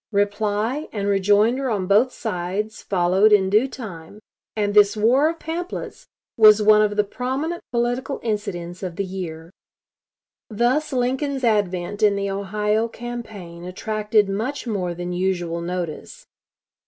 Reply 0.11 0.89
and 0.91 1.07
rejoinder 1.07 1.69
on 1.69 1.85
both 1.85 2.11
sides 2.11 2.81
followed 2.81 3.31
in 3.31 3.51
due 3.51 3.67
time; 3.67 4.19
and 4.55 4.73
this 4.73 4.97
war 4.97 5.29
of 5.29 5.37
pamphlets 5.37 6.07
was 6.35 6.59
one 6.59 6.81
of 6.81 6.95
the 6.95 7.03
prominent 7.03 7.61
political 7.71 8.19
incidents 8.23 8.81
of 8.81 8.95
the 8.95 9.05
year. 9.05 9.51
Thus 10.49 10.91
Lincoln's 10.91 11.43
advent 11.43 12.01
in 12.01 12.15
the 12.15 12.31
Ohio 12.31 12.87
campaign 12.87 13.63
attracted 13.63 14.27
much 14.27 14.65
more 14.65 14.95
than 14.95 15.13
usual 15.13 15.61
notice. 15.61 16.25